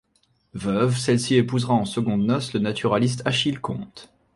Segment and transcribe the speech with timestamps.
[0.55, 4.11] Veuve, celle-ci épousera en secondes noces le naturaliste Achille Comte.